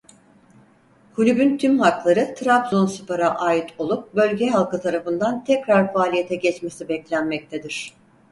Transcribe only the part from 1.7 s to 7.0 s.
hakları Trabzonspor'a ait olup bölge halkı tarafından tekrar faaliyete geçmesi